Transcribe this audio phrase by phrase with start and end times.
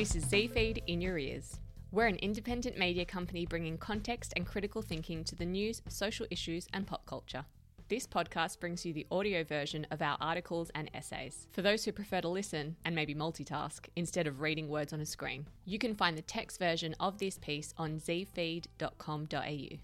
[0.00, 1.60] This is Zee Feed in your ears.
[1.92, 6.66] We're an independent media company bringing context and critical thinking to the news, social issues,
[6.72, 7.44] and pop culture.
[7.88, 11.48] This podcast brings you the audio version of our articles and essays.
[11.52, 15.04] For those who prefer to listen and maybe multitask instead of reading words on a
[15.04, 19.76] screen, you can find the text version of this piece on zeefeed.com.au.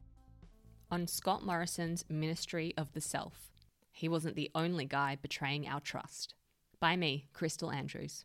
[0.91, 3.53] On Scott Morrison's Ministry of the Self.
[3.93, 6.33] He wasn't the only guy betraying our trust.
[6.81, 8.25] By me, Crystal Andrews.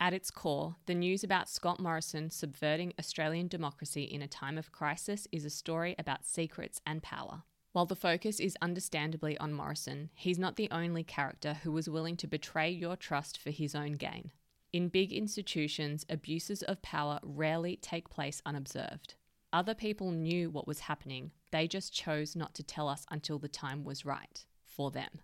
[0.00, 4.70] At its core, the news about Scott Morrison subverting Australian democracy in a time of
[4.70, 7.42] crisis is a story about secrets and power.
[7.72, 12.16] While the focus is understandably on Morrison, he's not the only character who was willing
[12.18, 14.30] to betray your trust for his own gain.
[14.72, 19.16] In big institutions, abuses of power rarely take place unobserved.
[19.52, 23.48] Other people knew what was happening, they just chose not to tell us until the
[23.48, 25.20] time was right for them.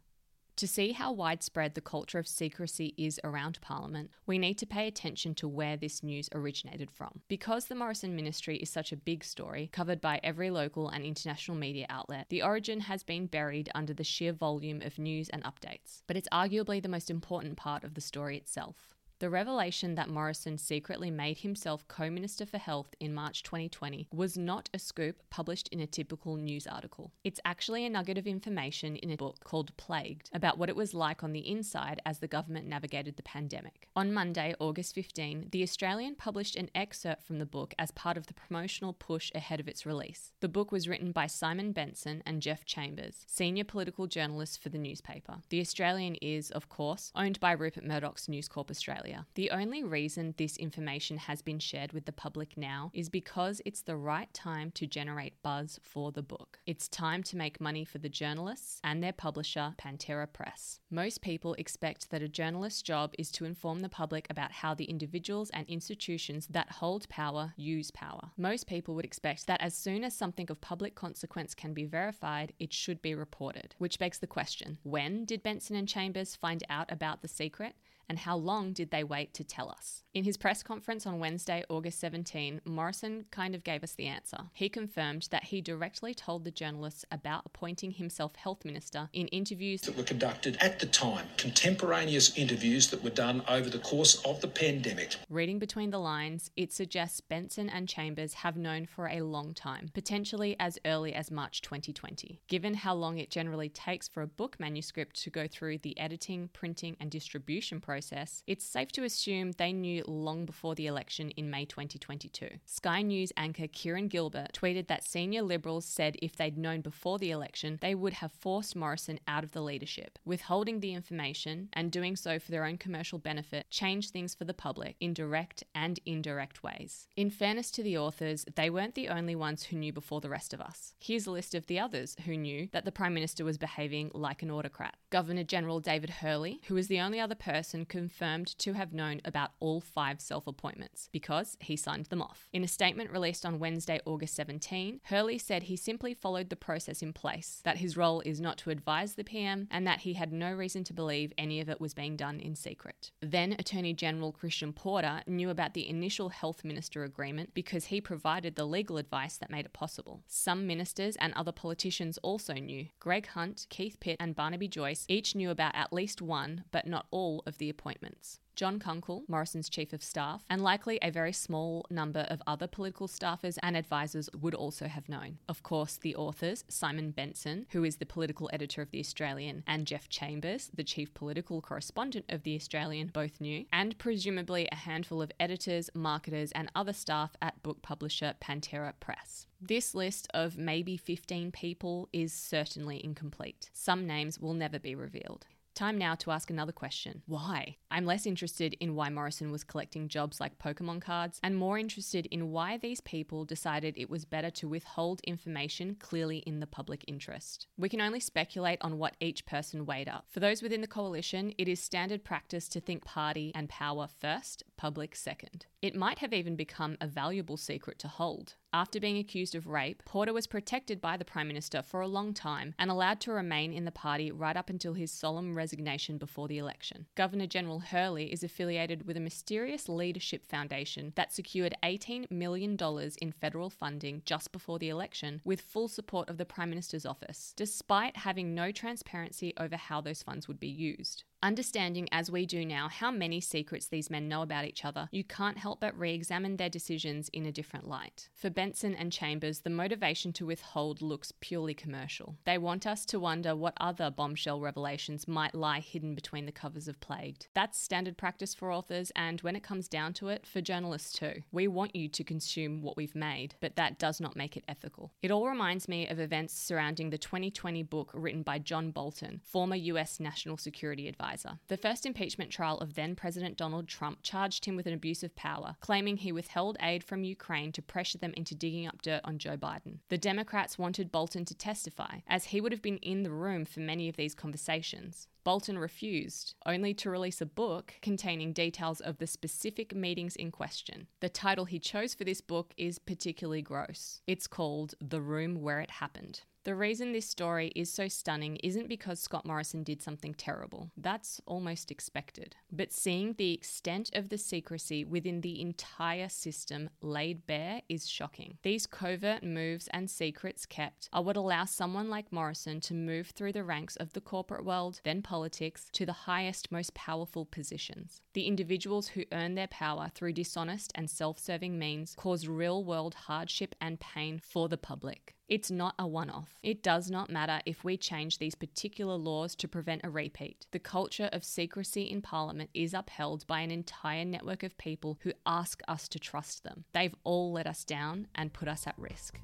[0.58, 4.86] To see how widespread the culture of secrecy is around Parliament, we need to pay
[4.86, 7.22] attention to where this news originated from.
[7.26, 11.56] Because the Morrison ministry is such a big story, covered by every local and international
[11.56, 16.02] media outlet, the origin has been buried under the sheer volume of news and updates.
[16.06, 18.93] But it's arguably the most important part of the story itself.
[19.24, 24.36] The revelation that Morrison secretly made himself Co Minister for Health in March 2020 was
[24.36, 27.10] not a scoop published in a typical news article.
[27.24, 30.92] It's actually a nugget of information in a book called Plagued about what it was
[30.92, 33.88] like on the inside as the government navigated the pandemic.
[33.96, 38.26] On Monday, August 15, The Australian published an excerpt from the book as part of
[38.26, 40.32] the promotional push ahead of its release.
[40.40, 44.76] The book was written by Simon Benson and Geoff Chambers, senior political journalists for the
[44.76, 45.36] newspaper.
[45.48, 49.13] The Australian is, of course, owned by Rupert Murdoch's News Corp Australia.
[49.34, 53.82] The only reason this information has been shared with the public now is because it's
[53.82, 56.58] the right time to generate buzz for the book.
[56.66, 60.80] It's time to make money for the journalists and their publisher, Pantera Press.
[60.90, 64.84] Most people expect that a journalist's job is to inform the public about how the
[64.84, 68.30] individuals and institutions that hold power use power.
[68.36, 72.52] Most people would expect that as soon as something of public consequence can be verified,
[72.58, 73.74] it should be reported.
[73.78, 77.74] Which begs the question when did Benson and Chambers find out about the secret?
[78.08, 80.02] And how long did they wait to tell us?
[80.12, 84.38] In his press conference on Wednesday, August 17, Morrison kind of gave us the answer.
[84.52, 89.80] He confirmed that he directly told the journalists about appointing himself health minister in interviews
[89.82, 94.40] that were conducted at the time, contemporaneous interviews that were done over the course of
[94.40, 95.16] the pandemic.
[95.28, 99.90] Reading between the lines, it suggests Benson and Chambers have known for a long time,
[99.94, 102.40] potentially as early as March 2020.
[102.46, 106.50] Given how long it generally takes for a book manuscript to go through the editing,
[106.52, 111.30] printing, and distribution process, process, it's safe to assume they knew long before the election
[111.36, 112.48] in May 2022.
[112.66, 117.30] Sky News anchor Kieran Gilbert tweeted that senior Liberals said if they'd known before the
[117.30, 120.18] election, they would have forced Morrison out of the leadership.
[120.24, 124.52] Withholding the information and doing so for their own commercial benefit changed things for the
[124.52, 127.06] public in direct and indirect ways.
[127.14, 130.52] In fairness to the authors, they weren't the only ones who knew before the rest
[130.52, 130.94] of us.
[130.98, 134.42] Here's a list of the others who knew that the Prime Minister was behaving like
[134.42, 134.96] an autocrat.
[135.10, 139.52] Governor General David Hurley, who was the only other person confirmed to have known about
[139.60, 142.48] all five self appointments because he signed them off.
[142.52, 147.02] In a statement released on Wednesday, August 17, Hurley said he simply followed the process
[147.02, 150.32] in place, that his role is not to advise the PM, and that he had
[150.32, 153.10] no reason to believe any of it was being done in secret.
[153.20, 158.56] Then Attorney General Christian Porter knew about the initial health minister agreement because he provided
[158.56, 160.22] the legal advice that made it possible.
[160.26, 162.86] Some ministers and other politicians also knew.
[163.00, 167.06] Greg Hunt, Keith Pitt, and Barnaby Joyce each knew about at least one, but not
[167.10, 168.38] all, of the appointments.
[168.56, 173.08] John Kunkel, Morrison's chief of staff, and likely a very small number of other political
[173.08, 175.38] staffers and advisors would also have known.
[175.48, 179.88] Of course, the authors, Simon Benson, who is the political editor of The Australian, and
[179.88, 185.20] Geoff Chambers, the chief political correspondent of The Australian, both knew, and presumably a handful
[185.20, 189.46] of editors, marketers, and other staff at book publisher Pantera Press.
[189.60, 193.70] This list of maybe 15 people is certainly incomplete.
[193.72, 195.46] Some names will never be revealed.
[195.74, 197.22] Time now to ask another question.
[197.26, 197.78] Why?
[197.90, 202.26] I'm less interested in why Morrison was collecting jobs like Pokemon cards and more interested
[202.26, 207.04] in why these people decided it was better to withhold information clearly in the public
[207.08, 207.66] interest.
[207.76, 210.26] We can only speculate on what each person weighed up.
[210.30, 214.62] For those within the coalition, it is standard practice to think party and power first,
[214.76, 215.66] public second.
[215.82, 218.54] It might have even become a valuable secret to hold.
[218.72, 222.34] After being accused of rape, Porter was protected by the Prime Minister for a long
[222.34, 226.48] time and allowed to remain in the party right up until his solemn resignation before
[226.48, 227.06] the election.
[227.14, 232.76] Governor General Hurley is affiliated with a mysterious leadership foundation that secured $18 million
[233.20, 237.52] in federal funding just before the election with full support of the Prime Minister's office,
[237.56, 241.22] despite having no transparency over how those funds would be used.
[241.44, 245.22] Understanding as we do now how many secrets these men know about each other, you
[245.22, 248.30] can't help but re examine their decisions in a different light.
[248.32, 252.38] For Benson and Chambers, the motivation to withhold looks purely commercial.
[252.46, 256.88] They want us to wonder what other bombshell revelations might lie hidden between the covers
[256.88, 257.48] of Plagued.
[257.52, 261.42] That's standard practice for authors, and when it comes down to it, for journalists too.
[261.52, 265.12] We want you to consume what we've made, but that does not make it ethical.
[265.20, 269.76] It all reminds me of events surrounding the 2020 book written by John Bolton, former
[269.76, 271.33] US National Security Advisor.
[271.68, 275.34] The first impeachment trial of then President Donald Trump charged him with an abuse of
[275.34, 279.38] power, claiming he withheld aid from Ukraine to pressure them into digging up dirt on
[279.38, 279.98] Joe Biden.
[280.08, 283.80] The Democrats wanted Bolton to testify, as he would have been in the room for
[283.80, 285.28] many of these conversations.
[285.44, 291.06] Bolton refused, only to release a book containing details of the specific meetings in question.
[291.20, 294.22] The title he chose for this book is particularly gross.
[294.26, 296.42] It's called The Room Where It Happened.
[296.64, 300.90] The reason this story is so stunning isn't because Scott Morrison did something terrible.
[300.96, 302.56] That's almost expected.
[302.72, 308.56] But seeing the extent of the secrecy within the entire system laid bare is shocking.
[308.62, 313.52] These covert moves and secrets kept are what allow someone like Morrison to move through
[313.52, 318.22] the ranks of the corporate world, then politics, to the highest, most powerful positions.
[318.32, 323.14] The individuals who earn their power through dishonest and self serving means cause real world
[323.14, 325.34] hardship and pain for the public.
[325.46, 326.58] It's not a one off.
[326.62, 330.64] It does not matter if we change these particular laws to prevent a repeat.
[330.70, 335.34] The culture of secrecy in Parliament is upheld by an entire network of people who
[335.44, 336.84] ask us to trust them.
[336.94, 339.38] They've all let us down and put us at risk.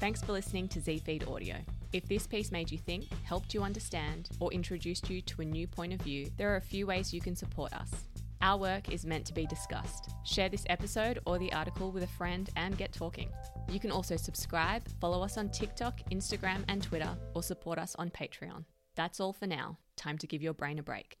[0.00, 1.58] Thanks for listening to Zee Feed Audio.
[1.92, 5.66] If this piece made you think, helped you understand, or introduced you to a new
[5.66, 7.90] point of view, there are a few ways you can support us.
[8.42, 10.10] Our work is meant to be discussed.
[10.24, 13.30] Share this episode or the article with a friend and get talking.
[13.68, 18.10] You can also subscribe, follow us on TikTok, Instagram, and Twitter, or support us on
[18.10, 18.64] Patreon.
[18.94, 19.78] That's all for now.
[19.96, 21.18] Time to give your brain a break.